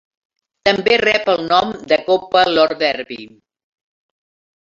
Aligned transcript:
També 0.67 0.95
rep 1.01 1.27
el 1.33 1.43
nom 1.51 1.73
de 1.91 1.99
Copa 2.07 2.43
Lord 2.53 2.79
Derby. 2.85 3.19